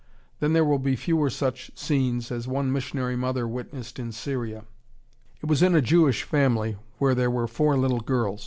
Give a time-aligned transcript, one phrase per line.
[0.39, 4.65] Then there will be fewer such scenes as one missionary mother witnessed in Syria.
[5.43, 8.39] It was in a Jewish family where there were four little girls.